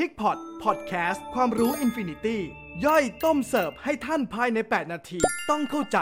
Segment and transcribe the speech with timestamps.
[0.00, 2.40] Pigpot พอดแคสต์ความรู้ infinity
[2.84, 5.18] ย่อยต้มเสิร์ฟให้ท่านภายใน 8 นาที
[5.50, 5.98] ต้องเข้าใจ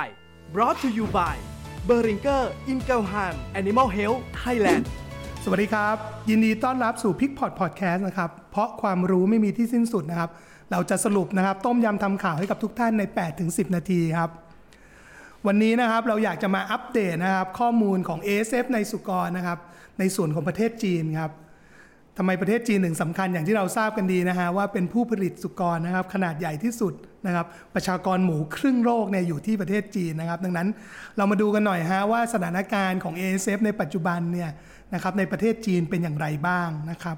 [0.55, 1.37] brought to you by
[1.89, 2.43] b e r i n g e r
[2.73, 4.85] i n g e l h a m Animal Health Thailand
[5.45, 5.97] สวัสดีครับ
[6.29, 10.31] ยินดีต้อนรับสู่ Pigpot พอดแคสต์นะครับ เพราะความรู้ไม่มีที่สิ้นสุดนะครับ
[10.73, 13.03] เราจะสรุปนะครับ ต้มยำทำข่าวให้กับทุกท่านใน
[13.39, 14.31] 8-10 นาทีครับ
[15.47, 19.59] วันนี้นะครับเราอยากจะมาอัปเดตนะครับ ข้อมูลของ ASF ในสุกรนะครับ
[19.99, 21.31] ในส่วนของประเทศจีนครับ
[22.19, 26.95] ทำไมประเทศจีนหนึ่งสำคัญอย่างที่เราทราบกันดีนะฮะว่าเป็นผู้ผลิตสุกรนะครับขนาดใหญ่ที่สุด
[27.27, 30.69] นะครับประชากรหมูครึ่งโลกเนี่ยอยู่ที่ประเทศจีนนะครับ ดังนั้น
[31.17, 34.51] เรามาดูกันหน่อยฮะว่าสถานการณ์ของ ASF ในปัจจุบันเนี่ย
[34.95, 37.17] นะครับในประเทศจีนเป็นอย่างไรบ้างนะครับ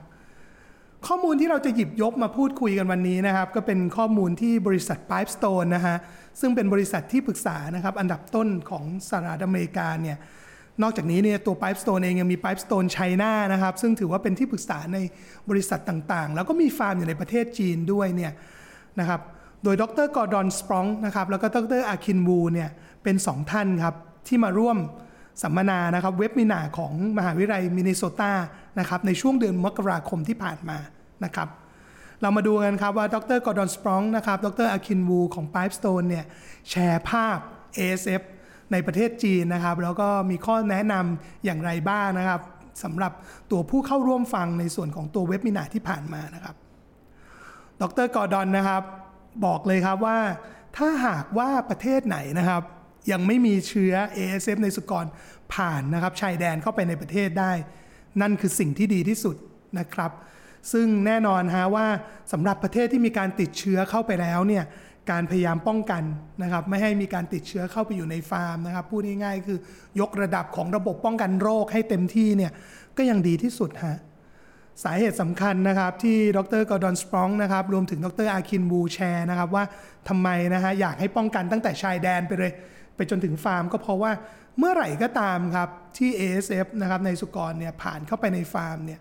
[1.06, 5.96] ข้อมูลที่เราจะหยิบยกมาพูดคุยกันวันนี้นะครับ ก็เป็นข้อมูลที่บริษัท Pipestone นะฮะ
[6.40, 10.16] ซึ่งเป็นบริษัทที่ปรึกษานะครับอันดับต้นของสหรัฐอเมริกาเนี่ย
[10.83, 14.98] นอกจากนี้เนี่ยตัว Pipestone เองยังมี Pipestone China นะครับ ซึ่งถือว่าเป็นที่ปรึกษาใน
[15.51, 18.32] บริษัทต่างๆ แล้วก็มีฟาร์มอยู่ในประเทศจีนด้วยเนี่ย
[19.01, 19.21] นะครับ
[19.65, 22.71] โดยดรกอร์ดอนสปรองนะครับแล้วก็ดรอาคินวูเนี่ย
[23.02, 23.95] เป็น 2 ท่านครับ
[24.29, 24.79] ที่มาร่วม
[25.43, 28.32] สัมมนานะครับเว็บมินาของมหาวิทยาลัยมินนิโซตา
[28.79, 30.79] นะครับในช่วงเดือนมกราคมที่ผ่านมา
[31.24, 31.48] นะครับ
[32.23, 36.24] เรามาดูกันครับว่าดรกอร์ดอนสปรองนะครับดรอาคินวูของ Pipestone เนี่ย
[36.70, 37.38] แชร์ภาพ
[37.79, 38.23] ASF
[38.73, 42.40] ในประเทศจีนนะครับ แล้วก็มีข้อแนะนำอย่างไรบ้างนะครับ
[42.84, 43.12] สำหรับ
[43.51, 46.57] ตัวผู้เข้าร่วมฟังในส่วนของตัวเว็บมินาที่ผ่านมานะครับ
[47.80, 48.82] ดรกอร์ดอนนะครับ
[49.46, 50.18] บอกเลยครับว่า
[50.76, 52.62] ถ้าหากว่าประเทศไหนนะครับ
[53.12, 55.07] ยังไม่มีเชื้อ ASF ในสุกร
[55.54, 57.52] ผ่านนะครับชายแดนเข้าไปในประเทศได้
[58.20, 59.37] นั่นคือสิ่งที่ดีที่สุด
[59.79, 60.10] นะครับ
[60.73, 61.87] ซึ่งแน่นอนฮะว่า
[62.32, 64.65] สำหรับประเทศที่มีการติดเชื้อเข้าไปแล้วเนี่ย
[65.10, 66.03] การพยายามป้องกัน
[66.43, 69.59] นะครับไม่ให้มีการติดเชื้อเข้าไปอยู่ในฟาร์มนะครับพูดง่ายๆคือ
[70.00, 72.53] ยกระดับของระบบป้องกันโรคให้เต็มที่เนี่ย
[72.97, 73.99] ก็ยังดีที่สุดฮะ
[74.82, 79.64] สาเหตุสำคัญนะครับที่ดรกอร์ดอนสปรองนะครับรวมถึงดรอาคินวูแชร์นะครับว่า
[80.09, 82.53] ทำไมนะฮะอยากให้ป้องกันตั้งแต่ชายแดนไปเลย
[82.97, 84.12] ไปจนถึงฟาร์มก็เพราะว่า
[84.59, 89.00] เมื่อไหร่ก็ตามครับที่ ASF นะครับในสุกรเนี่ยผ่านเข้าไปในฟาร์มเนี่ย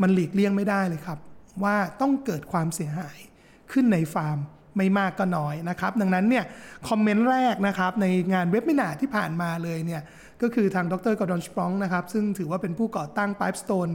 [0.00, 1.18] มันหลีกเลี่ยงไม่ได้เลยครับ
[1.64, 3.18] ว่าต้องเกิดความเสียหาย
[3.72, 4.38] ขึ้นในฟาร์ม
[4.78, 6.44] ไม่มากก็น้อยนะครับ ดังนั้นเนี่ย
[6.88, 10.02] คอมเมนต์แรกนะครับในงานเว็บมินาที่ผ่านมาเลยเนี่ย
[10.42, 13.92] ก็คือทางดรกอร์ดอนสปรองนะครับซึ่งถือว่าเป็นผู้ก่อตั้ง Pipestone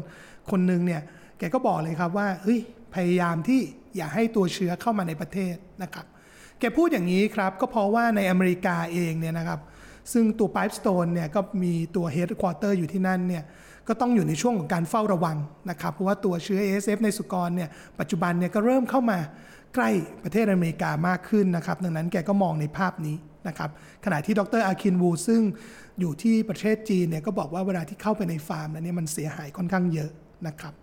[0.52, 1.02] คนหนึ่งเนี่ย
[1.40, 2.60] แกก็บอกเลยครับว่าเฮ้ย
[2.96, 3.62] พยายามที่
[3.96, 6.06] อย่าให้ตัวเชื้อเข้ามาในประเทศนะครับ
[6.60, 9.60] แกพูดอย่างนี้ครับก็เพราะว่าในอเมริกาเองเนี่ยนะครับ
[10.14, 13.44] ซึ่งตัว Pipestone เนี่ยก็มีตัว Headquarter อยู่ที่นั่นเนี่ย
[13.88, 15.38] ก็ต้องอยู่ในช่วงของการเฝ้าระวัง
[15.70, 17.70] นะครับ เพราะว่าตัวเชื้อ ASF ในสุกรเนี่ย
[18.00, 19.20] ปัจจุบันเนี่ยก็เริ่มเข้ามา
[19.76, 19.90] ใกล้
[20.24, 23.16] ประเทศอเมริกามากขึ้นนะครับ ดังนั้นแกก็มองในภาพนี้
[23.48, 23.70] นะครับ
[24.06, 25.42] ขณะที่ดรอาคินวูซึ่ง
[26.00, 30.12] อยู่ที่ประเทศจีนเนี่ยก็บอกว่าเวลาที่เข้าไปในฟาร์มแล้วเนี่ยมันเสียหายค่อนข้างเยอะ
[30.48, 30.74] นะครับ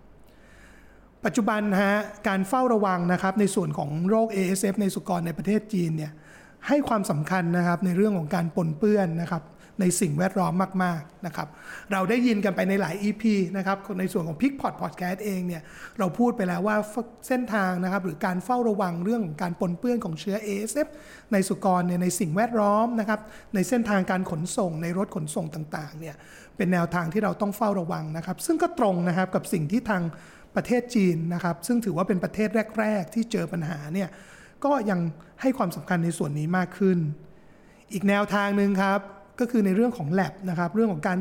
[1.25, 1.95] ปัจจุบันฮะ
[2.27, 6.11] การเฝ้าระวังนะครับในส่วนของโรค ASF ในสุกรในประเทศจีนเนี่ย
[6.67, 9.43] ให้ความสำคัญนะครับในเรื่องของการปนเปื้อนนะครับ
[9.79, 11.47] ในสิ่งแวดล้อมมากๆนะครับ
[11.91, 13.23] เราได้ยินกันไปในหลาย EP
[13.57, 15.61] นะครับในส่วนของ p i c p o t Podcast เองเนี่ย
[15.99, 16.75] เราพูดไปแล้วว่า
[17.27, 20.87] เส้นทางนะครับหรือการเฝ้าระวังเรื่องของการปนเปื้อนของเชื้อ ASF
[21.33, 23.19] ในสุกรเนี่ยในสิ่งแวดล้อมนะครับ
[23.55, 26.15] ในเส้นทางการขนส่งในรถขนส่งต่างๆเนี่ย
[26.57, 30.03] เป็นแนวทางที่เราต้องเฝ้าระวังนะครับ ซึ่งก็ตรงนะครับกับสิ่งที่ทาง
[30.55, 32.49] ประเทศจีนนะครับ ซึ่งถือว่าเป็นประเทศ
[32.79, 34.09] แรก ๆ ที่เจอปัญหาเนี่ย
[34.65, 34.99] ก็ยัง
[35.41, 36.97] ให้ความสำคัญในส่วนนี้มากขึ้น
[37.93, 38.99] อีกแนวทางหนึ่งครับ
[39.41, 41.17] ก็คือในเรื่องของ lab นะครับเรื่องของการ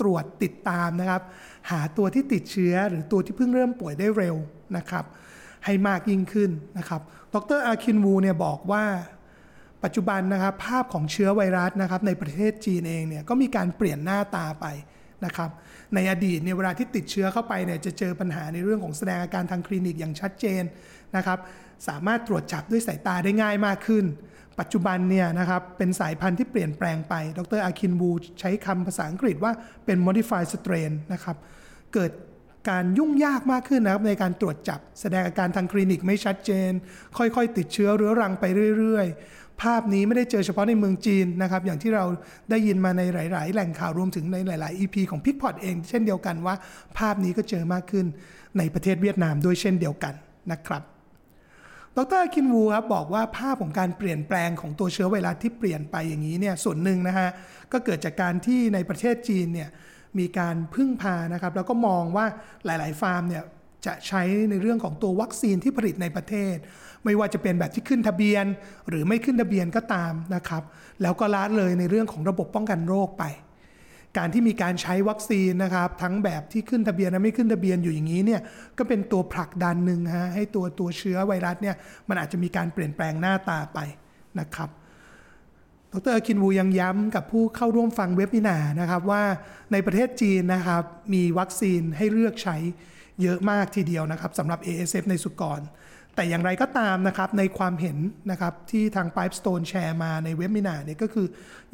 [0.00, 1.22] ตรวจติดตามนะครับ
[1.70, 4.36] หาตัวที่ติดเชื้อหรือตัวที่เพิ่งเริ่มป่วยได้เร็ว
[4.76, 5.04] นะครับ
[5.64, 7.00] ให้มากยิ่งขึ้นนะครับ
[7.34, 8.84] ดรอาคินวูเนี่ยบอกว่า
[9.84, 14.66] ปัจจุบันนะครับภาพของเชื้อไวรัสนะครับในประเทศจีนเองเนี่ยก็มีการเปลี่ยนหน้าตาไป
[15.26, 15.50] นะครับ
[15.94, 20.62] ในอดีตเนี่ยเวลาที่ติดเชื้อเข้าไปเนี่ยจะเจอปัญหาในเรื่องของแสดงอาการทางคลินิกอย่างชัดเจน
[21.16, 21.38] นะครับ
[21.88, 24.04] สามารถตรวจจับด้วยสายตาได้ง่ายมากขึ้น
[24.60, 29.52] ปัจจุบันเนี่ยนะครับเป็นสายพันธุ์ที่เปลี่ยนแปลงไป ดรอาคินบูใช้คำภาษาอังกฤษว่า
[29.84, 31.36] เป็น modified strain นะครับ
[31.94, 32.10] เกิด
[32.70, 36.70] การยุ่งยากมากขึ้นนะครับในการตรวจจับ แสดงอาการทางคลินิกไม่ชัดเจน
[37.18, 38.44] ค่อยๆ ติดเชื้อเรื้อรังไป
[38.78, 42.04] เรื่อยๆ ภาพนี้ไม่ได้เจอเฉพาะในเมืองจีนนะครับ อย่างที่เรา
[42.50, 46.54] ได้ยินมาในหลาย ๆ แหล่งข่าวรวมถึงในหลาย ๆ EP ของพิกพอตเอง เช่นเดียวกันว่า
[46.98, 48.06] ภาพนี้ก็เจอมากขึ้น
[48.58, 50.14] ในประเทศเวียดนามด้วยเช่นเดียวกัน
[50.52, 50.82] นะครับ
[51.98, 57.28] ดรคินวูครับบอกว่าภาพของการเปลี่ยนแปลงของตัวเชื้อไวรัสที่เปลี่ยนไปอย่างนี้เนี่ยส่วนหนึ่งนะฮะ
[57.72, 59.68] ก็เกิดจากการที่ในประเทศจีนเนี่ย
[60.18, 62.26] มีการพึ่งพานะครับ แล้วก็มองว่า
[62.64, 63.44] หลาย ๆ ฟาร์มเนี่ย
[63.86, 66.56] จะใช้ในเรื่องของตัววัคซีนที่ผลิตในประเทศ
[67.04, 68.44] ไม่ว่าจะเป็นแบบที่ขึ้นทะเบียน
[68.88, 70.62] หรือไม่ขึ้นทะเบียนก็ตามนะครับ
[71.02, 73.24] แล้วก็ละเลยในเรื่องของระบบป้องกันโรคไป
[74.18, 78.40] การที่มีการใช้วัคซีนนะครับ ทั้งแบบที่ขึ้นทะเบียนและไม่ขึ้นทะเบียนอยู่อย่างนี้เนี่ย
[78.78, 81.76] ก็เป็นตัวผลักดันหนึ่งฮะให้ตัวตัวเชื้อไวรัสเนี่ย
[82.08, 83.78] มันอาจจะมีการเปลี่ยนแปลงหน้าตาไป
[84.40, 84.68] นะครับ
[85.94, 89.22] ดรคินวูยังย้ำกับผู้เข้าร่วมฟังเว็บวินานะครับว่า
[89.72, 90.82] ในประเทศจีนนะครับ
[91.14, 92.56] มีวัคซีนให้เลือกใช้
[93.22, 95.60] เยอะมากทีเดียวนะครับสำหรับ ASF ในสุกร
[96.14, 97.98] แต่อย่างไรก็ตามนะครับในความเห็น
[98.30, 101.26] นะครับที่ทาง Pipestone แชร์มาในเว็บมินาเนี่ยก็คือ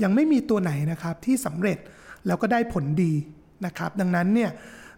[0.02, 1.78] ยังไม่มีตัวไหนนะครับที่สำเร็จ
[2.26, 3.12] แล้วก็ได้ผลดี
[3.66, 4.50] นะครับดังนั้นเนี่ย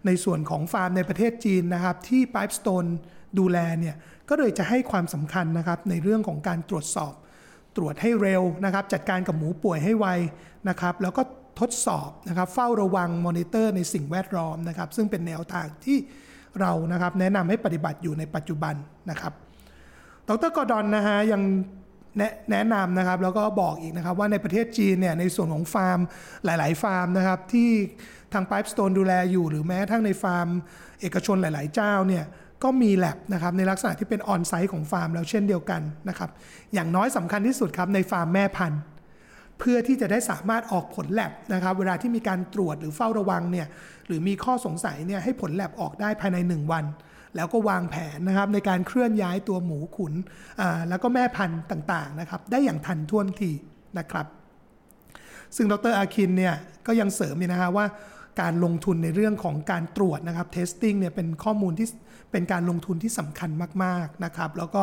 [0.07, 2.91] ในส่วนของฟาร์มในประเทศจีนนะครับที่ Pipestone
[3.39, 3.97] ดูแลเนี่ย
[4.29, 7.15] ก็เลยจะให้ความสำคัญนะครับในเรื่องของการตรวจสอบ
[7.77, 10.07] ตรวจให้เร็วนะครับจัดการกับหมูป่วยให้ไว
[10.69, 11.23] นะครับแล้วก็
[11.61, 15.99] ทดสอบนะครับเฝ้าระวังมอนิเตอร์ในสิ่งแวดล้อมนะครับซึ่งเป็นแนวทางที่
[16.61, 18.75] เรานะครับแนะนำให้ปฏิบัติอยู่ในปัจจุบัน
[19.11, 19.33] นะครับ
[20.29, 21.43] ดรกอร์ดอนนะฮะยัง
[22.51, 25.99] แนะนำนะครับแล้วก็บอกอีกนะครับว่าในประเทศจีนเนี่ยในส่วนของฟาร์ม
[26.45, 27.71] หลาย ๆ ฟาร์มนะครับที่
[28.33, 30.49] ทาง Pipestone ดูแลอยู่ หรือแม้กระทั่งในฟาร์ม
[31.01, 32.25] เอกชนหลาย ๆ เจ้าเนี่ย
[32.64, 36.31] ก็มีแล็บนะครับในลักษณะที่เป็น on-site ของฟาร์มแล้วเช่นเดียวกันนะครับ
[36.75, 38.81] อย่างน้อยสำคัญที่สุดครับในฟาร์มแม่พันธุ์
[39.59, 43.67] เพื่อที่จะได้สามารถออกผลแล็บนะครับเวลาที่มีการตรวจหรือเฝ้าระวังเนี่ย
[44.06, 46.85] หรือมีข้อสงสัยเนี่ยให้ผลแล็บออกได้ภายใน 1 วัน
[47.37, 50.15] แล้วก็วางแผนนะครับในการเคลื่อนย้ายตัวหมูขุน
[50.88, 53.50] แล้วก็แม่พันธุ์ต่างๆนะครับได้อย่างทันท่วงที
[53.99, 54.26] นะครับ
[55.56, 56.55] ซึ่งดรอาคินเนี่ย
[56.87, 57.87] ก็ยังเสริมอีกนะฮะว่า
[58.40, 61.88] การลงทุนในเรื่องของการตรวจนะครับ testing เนี่ยเป็นข้อมูลที่
[62.32, 63.50] เป็นการลงทุนที่สำคัญ
[63.84, 64.82] มากๆนะครับ แล้วก็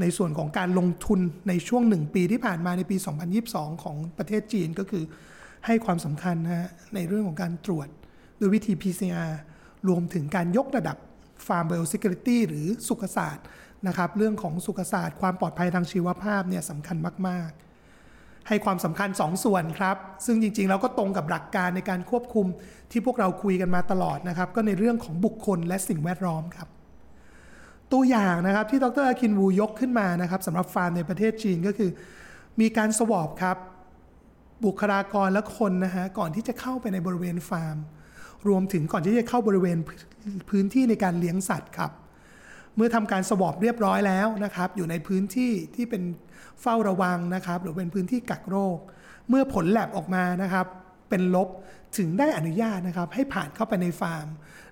[0.00, 2.96] ในส่วนของการลงทุนในช่วงหนึ่งปีที่ผ่านมาในปี
[3.40, 5.04] 2022 ของประเทศจีนก็คือ
[5.66, 7.88] ให้ความสำคัญนะฮะในเรื่องของการตรวจ
[8.38, 9.30] ด้วยวิธี PCR
[9.88, 10.96] รวมถึงการยกระดับ
[11.46, 13.44] Farm Biosecurity หรือสุขศาสตร์
[13.86, 16.96] นะครับ เรื่องของสุขศาสตร์ ความปลอดภัยทางชีวภาพเนี่ยสำคัญ
[17.28, 17.65] มาก ๆ
[18.48, 19.96] ให้ความสำคัญ2ส่วนครับ
[20.26, 22.46] ซึ่งจริงๆแล้วก็ตรงกับหลักการในการควบคุม
[22.90, 26.68] ที่พวกเราคุยกันมาตลอดนะครับ ก็ในเรื่องของบุคคลและสิ่งแวดล้อมครับ
[27.92, 31.90] ตัวอย่างนะครับที่ดรอาคินวูยกขึ้นมานะครับสำหรับฟาร์มในประเทศจีนก็คือ
[32.60, 33.56] มีการสวอปครับ
[34.64, 37.76] บุคลากรและคนนะฮะก่อนที่จะเข้าไปในบริเวณฟาร์ม
[38.48, 39.78] รวมถึงก่อนที่จะเข้าบริเวณ
[40.50, 41.90] พื้นที่ในการเลี้ยงสัตว์ครับ
[42.76, 46.02] เมื่อทำการสวอปเรียบร้อยแล้วนะครับ อยู่ในพื้นที่ที่เป็น
[46.62, 48.78] เฝ้าระวังนะครับ หรือเป็นพื้นที่กักโรค
[49.28, 50.66] เมื่อผลแลบออกมานะครับ
[51.10, 51.48] เป็นลบ
[51.98, 54.26] ถึงได้อนุญาตนะครับ ให้ผ่านเข้าไปในฟาร์ม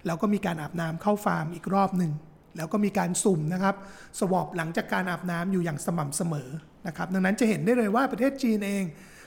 [0.06, 2.12] แล้วก็มีการอาบน้ำเข้าฟาร์มอีกรอบหนึ่ง
[2.56, 3.74] แล้วก็มีการสุ่มนะครับ
[4.18, 6.48] สวอปหลังจากการอาบน้ำอยู่อย่างสม่ำเสมอ
[6.86, 8.84] นะครับ ดังนั้นจะเห็นได้เลยว่าประเทศจีนเอง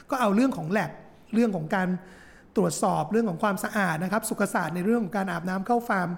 [0.09, 0.91] ก็เอาเรื่องของแลบ
[1.33, 1.87] เรื่องของการ
[2.57, 6.09] ตรวจสอบเรื่องของความสะอาดนะครับ สุขศาสตร์ในเรื่องของการอาบน้ำเข้าฟาร์ม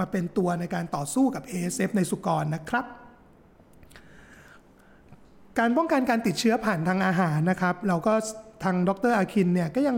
[0.00, 2.84] มาเป็นตัวในการต่อสู้กับ ASF ในสุกรนะครับ
[5.58, 8.14] การป้องกันการติดเชื้อผ่านทางอาหารนะครับ เราก็
[8.64, 9.96] ทางดรอาคินเนี่ยก็ยัง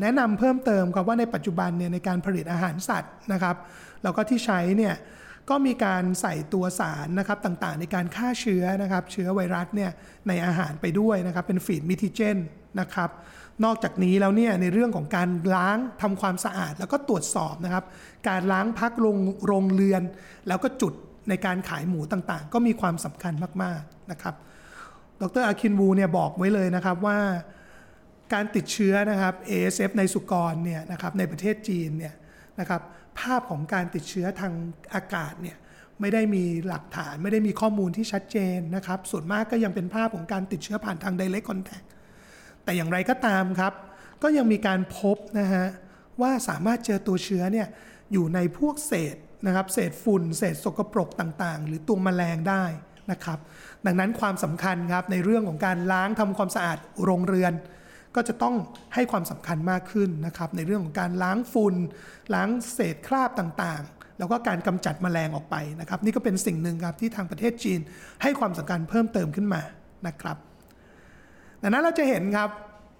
[0.00, 3.56] แนะนำเพิ่มเติมครับว่าในปัจจุบันเนี่ยในการผลิตอาหารสัตว์นะครับ
[4.02, 4.94] แล้วก็ที่ใช้เนี่ย
[5.50, 9.90] ก็มีการใส่ตัวสารนะครับต่างๆ ในการฆ่าเชื้อนะครับ เชื้อไวรัสเนี่ย
[10.28, 12.38] ในอาหารไปด้วยนะครับ เป็นฟีดมิทิเจน
[12.80, 13.10] นะครับ
[13.64, 17.84] นอกจากนี้แล้วเนี่ยในเรื่องของการล้างทำความสะอาดแล้วก็ตรวจสอบนะครับ
[18.28, 20.02] การล้างพักโรงโรงเรือน
[20.48, 20.92] แล้วก็จุด
[21.28, 24.34] ในการขายหมูต่างๆ ก็มีความสำคัญมากๆนะครับ
[25.20, 27.18] ดรอาคินวูเนี่ยบอกไว้เลยนะครับว่า
[28.32, 32.14] การติดเชื้อนะครับ ASF ในสุกรเนี่ยนะครับในประเทศจีนเนี่ย
[32.60, 32.82] นะครับ
[33.20, 34.52] ภาพของการติดเชื้อทาง
[34.94, 35.56] อากาศเนี่ย
[36.00, 41.86] ไม่ได้มีหลักฐานไม่ได้มีข้อมูลที่ชัดเจนนะครับ ส่วนมากก็ยังเป็นภาพของการติดเชื้อผ่านทาง direct contact
[42.64, 43.72] แต่อย่างไรก็ตามครับ
[44.22, 45.66] ก็ยังมีการพบนะฮะ
[46.20, 47.68] ว่าสามารถเจอตัวเชื้อเนี่ย
[48.12, 49.16] อยู่ในพวกเศษ
[49.46, 52.64] นะครับเศษฝุ่น เศษสกปรกต่างๆ หรือตัวแมลงได้
[53.10, 53.38] นะครับ
[53.86, 57.52] ดังนั้นความสำคัญครับในเรื่องของการล้างทำความสะอาดโรงเรือน
[58.14, 58.54] ก็จะต้อง
[58.94, 61.74] ให้ความสำคัญมากขึ้นนะครับ ในเรื่องของการล้างฝุ่น
[62.34, 67.80] ล้างเศษคราบต่างๆ แล้วก็การกำจัดแมลงออกไปนะครับ นี่ก็เป็นสิ่งหนึ่งครับที่ทางประเทศจีน
[68.22, 69.62] ให้ความสำคัญเพิ่มเติมขึ้นมา
[70.06, 70.36] นะครับ
[71.66, 72.50] ดังนั้นเราจะเห็นครับ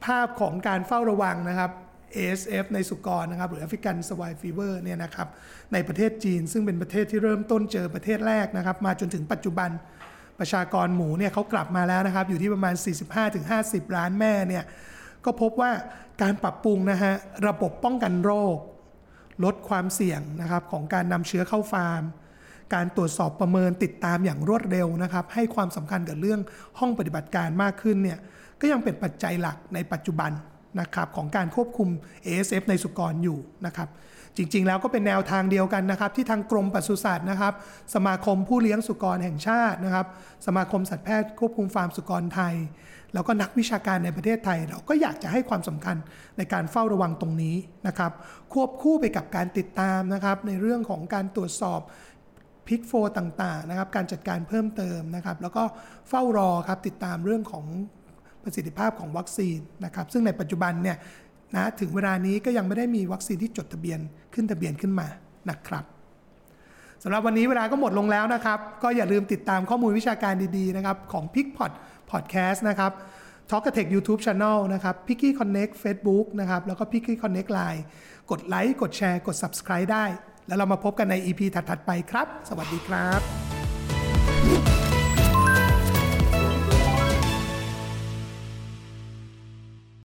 [0.07, 1.71] ภาพของการเฝ้าระวังนะครับ
[2.17, 5.29] ASF ในสุกรนะครับหรือ African Swine Fever เนี่ยนะครับ
[5.73, 9.71] ในประเทศจีนซึ่งเป็นประเทศที่เริ่มต้นเจอประเทศแรกนะครับ มาจนถึงปัจจุบัน
[10.39, 12.75] ประชากรหมูเนี่ยเขากลับมาแล้วนะครับ อยู่ที่ประมาณ
[13.35, 14.65] 45-50 ล้านแม่เนี่ย
[15.25, 15.71] ก็พบว่า
[16.23, 17.15] การปรับปรุงนะฮะ
[17.47, 18.57] ระบบป้องกันโรค
[19.45, 22.03] ลดความเสี่ยงนะครับของการนำเชื้อเข้าฟาร์ม
[22.75, 26.41] การตรวจสอบประเมินติดตามอย่างรวดเร็วนะครับ ให้ความสำคัญกับเรื่อง
[26.79, 28.19] ห้องปฏิบัติการมากขึ้นเนี่ย
[28.65, 30.33] ก็ยังเป็นปัจจัยหลักในปัจจุบัน
[30.81, 31.89] นะครับของการควบคุม
[32.27, 33.89] ASF ในสุกรอยู่นะครับ
[34.37, 37.55] จริงๆ แล้วก็เป็นแนวทางเดียวกันนะครับที่ทางกรมปศุสัตว์นะครับ
[37.95, 40.07] สมาคมผู้เลี้ยงสุกรแห่งชาตินะครับ
[40.47, 42.55] สมาคมสัตวแพทย์ควบคุมฟาร์มสุกรไทย
[43.15, 45.97] แล้วก็นักวิชาการในประเทศไทย เราก็อยากจะให้ความสำคัญ
[46.37, 47.57] ในการเฝ้าระวังตรงนี้
[47.87, 48.13] นะครับ
[48.53, 51.81] ควบคู่ไปกับการติดตามนะครับ ในเรื่องของการตรวจสอบ
[52.69, 55.63] พิกโฟต่างๆนะครับ การจัดการเพิ่มเติมนะครับ แล้วก็
[56.09, 57.67] เฝ้ารอครับติดตามเรื่องของ
[58.45, 60.97] ประสิทธิภาพของวัคซีนนะครับซึ่งในปัจจุบันเนี่ย
[61.55, 64.01] นะถึงเวลานี้ก็ยังไม่ได้มีวัคซีนที่จดทะเบียน
[64.35, 65.07] ขึ้นทะเบียนขึ้นมา
[65.51, 65.85] นะครับ
[67.03, 71.73] สำหรับวันนี้เวลาก็หมดลงแล้วนะครับ ก็อย่าลืมติดตามข้อมูลวิชาการดีๆนะครับของ p i c p o d
[72.11, 72.93] Podcast นะครับ
[73.51, 75.73] Talk a t e c h YouTube Channel นะครับ p i c k y Connect
[75.83, 77.81] Facebook นะครับ แล้วก็ p i c k y Connect Line
[78.31, 80.05] กดไลค์กดแชร์กด Subscribe ได้
[80.47, 83.54] แล้วเรามาพบกันใน EP ถัด ๆ ไปครับ สวัสดีครับ